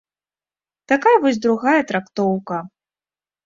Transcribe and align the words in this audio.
Такая 0.93 1.13
вось 1.27 1.39
другая 1.45 1.81
трактоўка. 1.95 2.57